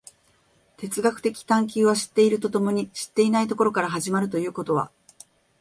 [0.77, 4.89] 哲学的探求は知っていると共に知っていないところから始まるということは、